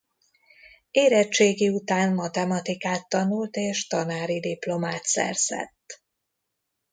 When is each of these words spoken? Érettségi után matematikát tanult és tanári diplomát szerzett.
Érettségi 0.91 1.69
után 1.69 2.13
matematikát 2.13 3.09
tanult 3.09 3.55
és 3.55 3.87
tanári 3.87 4.39
diplomát 4.39 5.03
szerzett. 5.03 6.03